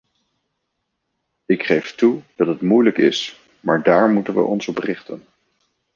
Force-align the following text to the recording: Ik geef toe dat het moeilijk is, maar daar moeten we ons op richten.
Ik 1.45 1.63
geef 1.63 1.95
toe 1.95 2.21
dat 2.35 2.47
het 2.47 2.61
moeilijk 2.61 2.97
is, 2.97 3.39
maar 3.59 3.83
daar 3.83 4.09
moeten 4.09 4.33
we 4.33 4.39
ons 4.41 4.67
op 4.67 4.77
richten. 4.77 5.25